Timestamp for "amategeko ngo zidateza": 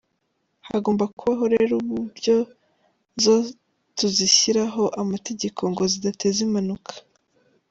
5.01-6.39